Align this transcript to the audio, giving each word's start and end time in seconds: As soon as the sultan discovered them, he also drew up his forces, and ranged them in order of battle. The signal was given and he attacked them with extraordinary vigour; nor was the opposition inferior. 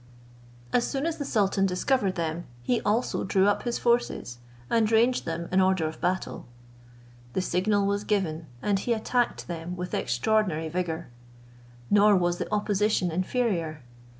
As 0.73 0.87
soon 0.87 1.05
as 1.05 1.19
the 1.19 1.25
sultan 1.25 1.67
discovered 1.67 2.15
them, 2.15 2.45
he 2.63 2.81
also 2.81 3.23
drew 3.23 3.47
up 3.47 3.61
his 3.61 3.77
forces, 3.77 4.39
and 4.67 4.91
ranged 4.91 5.25
them 5.25 5.47
in 5.51 5.61
order 5.61 5.85
of 5.87 6.01
battle. 6.01 6.47
The 7.33 7.41
signal 7.43 7.85
was 7.85 8.03
given 8.03 8.47
and 8.63 8.79
he 8.79 8.93
attacked 8.93 9.47
them 9.47 9.75
with 9.75 9.93
extraordinary 9.93 10.69
vigour; 10.69 11.09
nor 11.91 12.15
was 12.15 12.39
the 12.39 12.51
opposition 12.51 13.11
inferior. 13.11 13.83